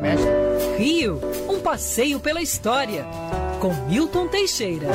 [0.00, 0.30] Mestre.
[0.78, 3.04] Rio, um passeio pela história,
[3.60, 4.86] com Milton Teixeira.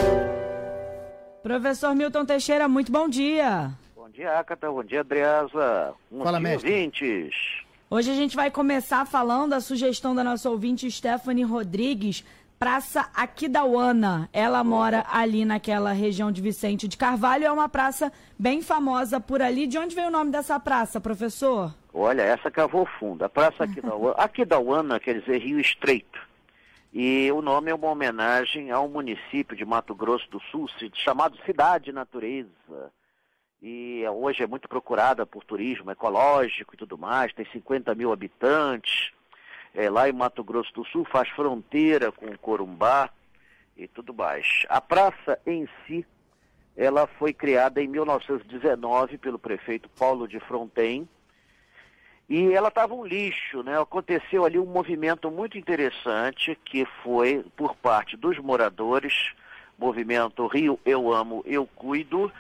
[1.42, 3.72] Professor Milton Teixeira, muito bom dia.
[3.96, 4.72] Bom dia, Acata.
[4.72, 5.94] Bom dia, Adriasa.
[6.10, 6.72] Um Fala, mestre.
[6.72, 7.36] ouvintes.
[7.90, 12.24] Hoje a gente vai começar falando a sugestão da nossa ouvinte Stephanie Rodrigues,
[12.58, 14.30] Praça Aquidauana.
[14.32, 18.10] Ela mora ali naquela região de Vicente de Carvalho, é uma praça
[18.40, 19.68] bem famosa por ali.
[19.68, 21.74] De onde veio o nome dessa praça, professor?
[21.94, 23.24] Olha, essa cavou fundo.
[23.24, 26.20] A Praça Aquidauana, Aquidauana quer dizer Rio Estreito.
[26.92, 31.38] E o nome é uma homenagem a um município de Mato Grosso do Sul chamado
[31.46, 32.92] Cidade Natureza.
[33.62, 39.12] E hoje é muito procurada por turismo ecológico e tudo mais, tem 50 mil habitantes.
[39.74, 43.10] É, lá em Mato Grosso do Sul faz fronteira com o Corumbá
[43.78, 44.66] e tudo mais.
[44.70, 46.06] A praça em si,
[46.76, 51.08] ela foi criada em 1919 pelo prefeito Paulo de Fronten,
[52.30, 53.80] e ela estava um lixo, né?
[53.80, 59.32] Aconteceu ali um movimento muito interessante que foi por parte dos moradores,
[59.78, 62.32] movimento Rio Eu Amo, Eu Cuido,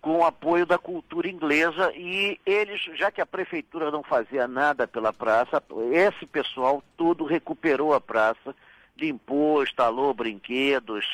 [0.00, 4.86] com o apoio da cultura inglesa e eles, já que a prefeitura não fazia nada
[4.86, 8.54] pela praça, esse pessoal todo recuperou a praça,
[8.96, 11.06] limpou, instalou brinquedos,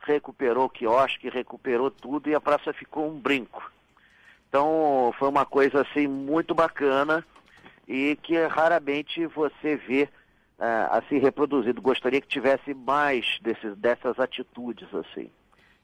[0.00, 3.70] recuperou quiosque, recuperou tudo e a praça ficou um brinco.
[4.48, 7.24] Então foi uma coisa assim muito bacana
[7.92, 10.08] e que raramente você vê
[10.58, 11.82] ah, assim reproduzido.
[11.82, 15.30] Gostaria que tivesse mais desses, dessas atitudes assim.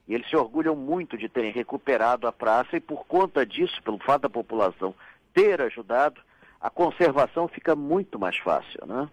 [0.06, 3.98] E eles se orgulham muito de terem recuperado a praça e por conta disso, pelo
[3.98, 4.94] fato da população
[5.34, 6.22] ter ajudado,
[6.58, 9.06] a conservação fica muito mais fácil, né?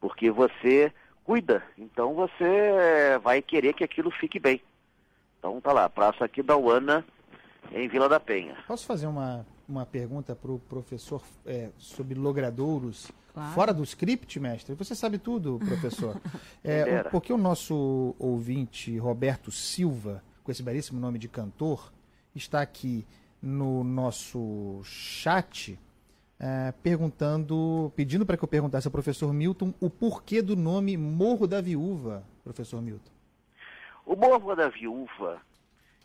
[0.00, 0.90] Porque você
[1.24, 4.58] cuida, então você vai querer que aquilo fique bem.
[5.38, 7.04] Então tá lá, Praça aqui da Uana,
[7.72, 8.56] em Vila da Penha.
[8.66, 13.10] Posso fazer uma, uma pergunta para o professor é, sobre logradouros?
[13.32, 13.52] Claro.
[13.54, 14.74] Fora do script, mestre?
[14.74, 16.20] Você sabe tudo, professor.
[16.64, 21.92] É, porque o nosso ouvinte, Roberto Silva, com esse belíssimo nome de cantor,
[22.36, 23.04] está aqui
[23.42, 25.76] no nosso chat
[26.38, 31.46] é, perguntando, pedindo para que eu perguntasse ao professor Milton o porquê do nome Morro
[31.46, 33.10] da Viúva, professor Milton.
[34.04, 35.40] O Morro da Viúva,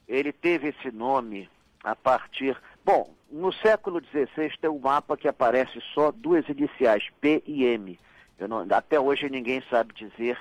[0.07, 1.49] ele teve esse nome
[1.83, 2.55] a partir.
[2.87, 7.99] Bom, no século XVI tem um mapa que aparece só duas iniciais, P e M.
[8.39, 10.39] Não- até hoje ninguém sabe dizer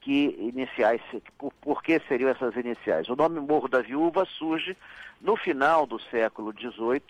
[0.00, 1.00] que iniciais,
[1.38, 3.08] por, por que seriam essas iniciais.
[3.08, 4.76] O nome Morro da Viúva surge
[5.20, 7.04] no final do século XVIII,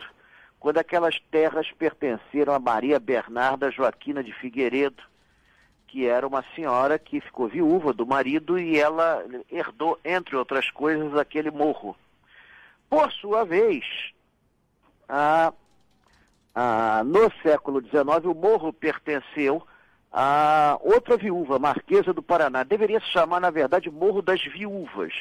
[0.61, 5.03] quando aquelas terras pertenceram a Maria Bernarda Joaquina de Figueiredo,
[5.87, 11.17] que era uma senhora que ficou viúva do marido e ela herdou, entre outras coisas,
[11.17, 11.97] aquele morro.
[12.91, 14.13] Por sua vez,
[15.09, 15.53] a,
[16.55, 19.67] a, no século XIX, o morro pertenceu
[20.13, 22.63] a outra viúva, Marquesa do Paraná.
[22.63, 25.13] Deveria se chamar, na verdade, Morro das Viúvas.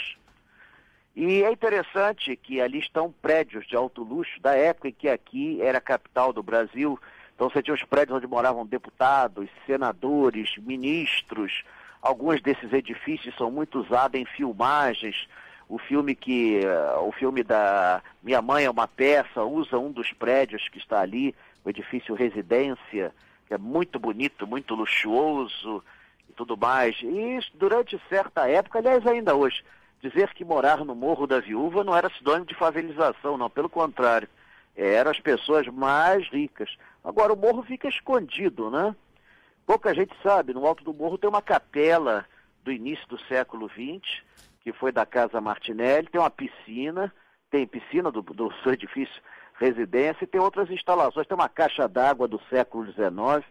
[1.16, 5.62] E é interessante que ali estão prédios de alto luxo da época em que aqui
[5.62, 7.00] era a capital do Brasil.
[7.34, 11.64] Então você tinha os prédios onde moravam deputados, senadores, ministros.
[12.02, 15.28] Alguns desses edifícios são muito usados em filmagens.
[15.68, 20.14] O filme que eh, o filme da Minha Mãe é uma peça usa um dos
[20.14, 21.34] prédios que está ali,
[21.64, 23.12] o edifício Residência,
[23.48, 25.84] que é muito bonito, muito luxuoso
[26.30, 26.96] e tudo mais.
[27.02, 29.64] E durante certa época, aliás ainda hoje,
[30.02, 34.30] dizer que morar no Morro da Viúva não era sinônimo de favelização, não, pelo contrário.
[34.76, 36.78] Eram as pessoas mais ricas.
[37.04, 38.94] Agora o morro fica escondido, né?
[39.66, 42.26] Pouca gente sabe, no alto do morro tem uma capela
[42.64, 44.22] do início do século XX,
[44.66, 47.14] que foi da Casa Martinelli, tem uma piscina,
[47.52, 49.22] tem piscina do, do seu edifício
[49.60, 53.46] residência e tem outras instalações, tem uma caixa d'água do século XIX.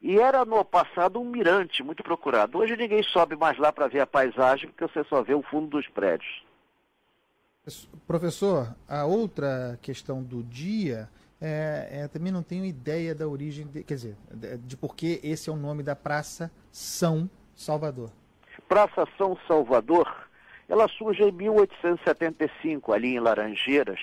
[0.00, 2.58] E era no passado um mirante muito procurado.
[2.58, 5.68] Hoje ninguém sobe mais lá para ver a paisagem, porque você só vê o fundo
[5.68, 6.44] dos prédios.
[8.06, 11.08] Professor, a outra questão do dia
[11.40, 15.18] é, é, também não tenho ideia da origem, de, quer dizer, de, de por que
[15.24, 18.12] esse é o nome da Praça São Salvador.
[18.68, 20.28] Praça São Salvador,
[20.68, 24.00] ela surge em 1875, ali em Laranjeiras.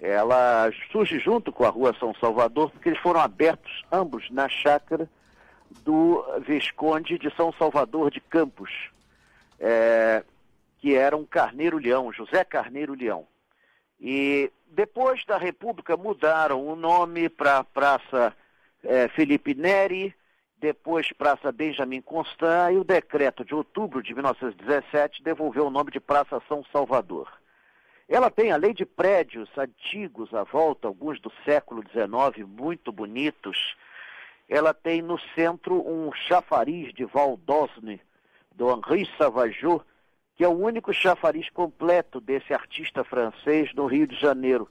[0.00, 5.08] Ela surge junto com a Rua São Salvador, porque eles foram abertos ambos na chácara
[5.84, 8.70] do Visconde de São Salvador de Campos,
[9.58, 10.24] é,
[10.78, 13.26] que era um Carneiro Leão, José Carneiro Leão.
[14.00, 18.34] E depois da República mudaram o nome para Praça
[18.82, 20.14] é, Felipe Neri,
[20.62, 25.98] depois Praça Benjamin Constant, e o decreto de outubro de 1917 devolveu o nome de
[25.98, 27.28] Praça São Salvador.
[28.08, 33.74] Ela tem, além de prédios antigos à volta, alguns do século XIX, muito bonitos,
[34.48, 38.00] ela tem no centro um chafariz de Val d'Osne,
[38.52, 39.82] do Henri Savajou,
[40.36, 44.70] que é o único chafariz completo desse artista francês no Rio de Janeiro.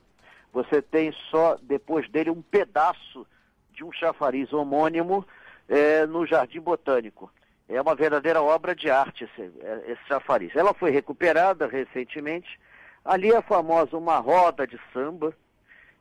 [0.54, 3.26] Você tem só depois dele um pedaço
[3.74, 5.26] de um chafariz homônimo
[5.68, 7.30] é, no Jardim Botânico.
[7.68, 10.54] É uma verdadeira obra de arte esse, é, esse chafariz.
[10.54, 12.60] Ela foi recuperada recentemente.
[13.04, 15.34] Ali é famosa uma roda de samba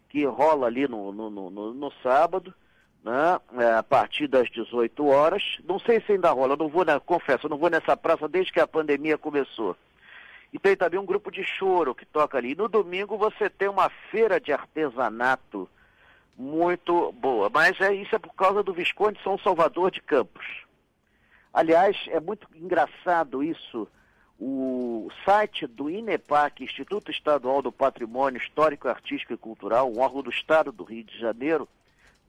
[0.09, 2.53] que rola ali no, no, no, no sábado,
[3.03, 5.59] né, é, a partir das 18 horas.
[5.63, 8.59] Não sei se ainda rola, não vou, né, confesso, não vou nessa praça desde que
[8.59, 9.75] a pandemia começou.
[10.51, 12.53] E tem também um grupo de choro que toca ali.
[12.55, 15.69] No domingo você tem uma feira de artesanato
[16.37, 17.49] muito boa.
[17.49, 20.45] Mas é, isso é por causa do Visconde São Salvador de Campos.
[21.53, 23.87] Aliás, é muito engraçado isso.
[24.39, 30.31] O site do INEPAC, Instituto Estadual do Patrimônio Histórico, Artístico e Cultural, um órgão do
[30.31, 31.67] Estado do Rio de Janeiro,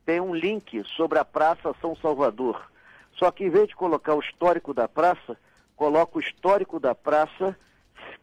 [0.05, 2.71] tem um link sobre a Praça São Salvador.
[3.15, 5.39] Só que em vez de colocar o histórico da praça,
[5.77, 7.57] coloca o histórico da praça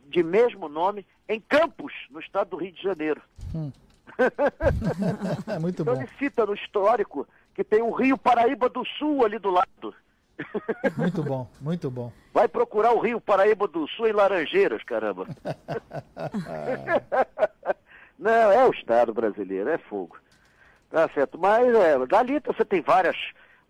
[0.07, 3.21] de mesmo nome em Campos, no estado do Rio de Janeiro.
[3.55, 3.71] Hum.
[5.61, 6.01] Muito então bom.
[6.01, 9.93] ele cita no histórico que tem o Rio Paraíba do Sul ali do lado.
[10.97, 12.13] Muito bom, muito bom.
[12.33, 15.27] Vai procurar o Rio Paraíba do Sul em Laranjeiras, caramba.
[18.17, 20.17] Não, é o Estado brasileiro, é fogo.
[20.89, 23.17] Tá certo, mas é, dali você tem várias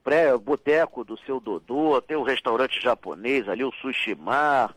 [0.03, 4.74] pré boteco do seu Dodô, tem o um restaurante japonês ali, o Sushimar,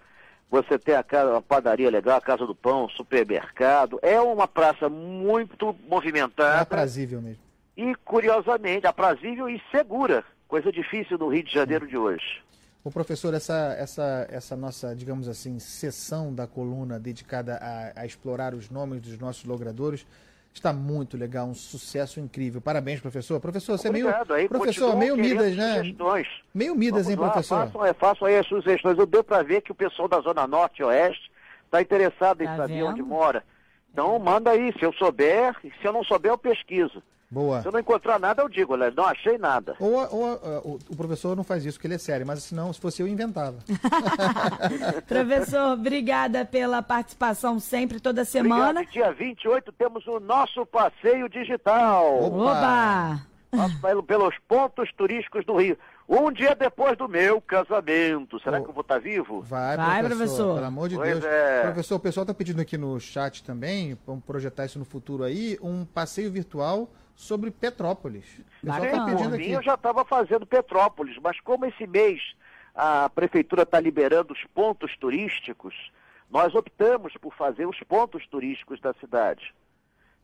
[0.53, 3.99] você tem a, casa, a padaria legal, a Casa do Pão, supermercado.
[4.03, 6.59] É uma praça muito movimentada.
[6.59, 7.43] É aprazível mesmo.
[7.75, 10.23] E, curiosamente, aprazível e segura.
[10.47, 12.43] Coisa difícil no Rio de Janeiro de hoje.
[12.85, 18.53] O professor, essa, essa, essa nossa, digamos assim, sessão da coluna dedicada a, a explorar
[18.53, 20.05] os nomes dos nossos logradores
[20.55, 22.61] Está muito legal, um sucesso incrível.
[22.61, 23.41] Parabéns, professor.
[23.41, 24.33] Professor, você Obrigado.
[24.33, 24.41] é meio.
[24.43, 25.79] Aí, professor, meio Midas, né?
[25.79, 26.29] Sugestões.
[26.55, 27.67] Meio Midas, hein, professor?
[27.67, 28.99] Façam, é, façam aí as sugestões.
[28.99, 31.31] Eu deu para ver que o pessoal da Zona Norte e Oeste
[31.65, 32.87] está interessado em tá saber vendo?
[32.87, 33.43] onde mora.
[33.93, 34.73] Então, manda aí.
[34.79, 37.03] Se eu souber, se eu não souber, eu pesquiso.
[37.33, 37.63] Boa.
[37.63, 39.75] Se eu não encontrar nada, eu digo, olha, não achei nada.
[39.81, 42.79] Ou, ou uh, o professor não faz isso, porque ele é sério, mas senão, se
[42.79, 43.57] fosse eu, inventava.
[45.09, 48.83] professor, obrigada pela participação sempre, toda semana.
[48.83, 48.93] Obrigado.
[48.93, 52.23] Dia 28 temos o nosso passeio digital.
[52.23, 53.27] Opa!
[53.51, 54.03] Opa.
[54.07, 55.79] pelos pontos turísticos do Rio.
[56.07, 58.39] Um dia depois do meu casamento.
[58.41, 58.65] Será oh.
[58.65, 59.41] que eu vou estar vivo?
[59.41, 60.55] Vai, Vai professor, professor.
[60.57, 61.25] Pelo amor de pois Deus.
[61.25, 61.63] É.
[61.63, 65.59] Professor, o pessoal está pedindo aqui no chat também, vamos projetar isso no futuro aí,
[65.63, 68.25] um passeio virtual sobre Petrópolis.
[68.61, 69.51] Pedindo aqui.
[69.51, 72.21] Eu já estava fazendo Petrópolis, mas como esse mês
[72.75, 75.75] a prefeitura está liberando os pontos turísticos,
[76.31, 79.55] nós optamos por fazer os pontos turísticos da cidade.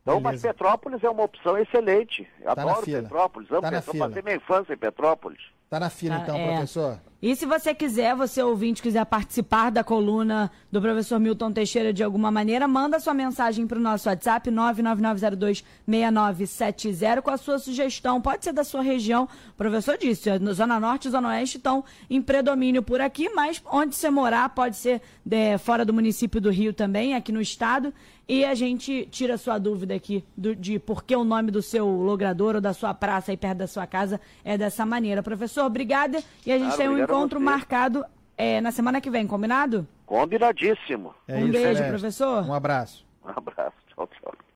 [0.01, 0.31] Então, Beleza.
[0.31, 2.27] mas Petrópolis é uma opção excelente.
[2.43, 3.51] Tá Adoro Petrópolis.
[3.51, 4.07] Amo tá Petrópolis.
[4.07, 5.41] Passei minha infância em Petrópolis.
[5.69, 6.47] Tá na fila, então, é.
[6.47, 6.99] professor.
[7.21, 12.01] E se você quiser, você ouvinte, quiser participar da coluna do professor Milton Teixeira de
[12.01, 18.21] alguma maneira, manda sua mensagem para o nosso WhatsApp 999026970 com a sua sugestão.
[18.21, 19.27] Pode ser da sua região.
[19.49, 23.95] O professor disse, Zona Norte e Zona Oeste estão em predomínio por aqui, mas onde
[23.95, 27.93] você morar pode ser de, é, fora do município do Rio também, aqui no estado.
[28.29, 31.63] E a gente tira a sua dúvida aqui do, de por que o nome do
[31.63, 35.23] seu logrador ou da sua praça aí perto da sua casa é dessa maneira.
[35.23, 36.21] Professor, obrigada.
[36.45, 38.05] E a gente claro, tem um encontro marcado
[38.37, 39.87] é, na semana que vem, combinado?
[40.05, 41.15] Combinadíssimo.
[41.27, 42.45] É um isso, beijo, professor.
[42.45, 43.03] Um abraço.
[43.25, 43.75] Um abraço.
[43.95, 44.33] Tchau, tchau.